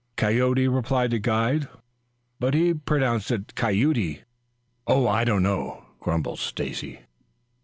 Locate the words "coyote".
0.15-0.67